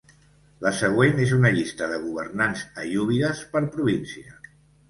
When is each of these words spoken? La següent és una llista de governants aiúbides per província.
La 0.65 0.71
següent 0.77 1.21
és 1.25 1.33
una 1.35 1.51
llista 1.57 1.89
de 1.93 2.01
governants 2.07 2.65
aiúbides 2.85 3.47
per 3.55 3.63
província. 3.77 4.39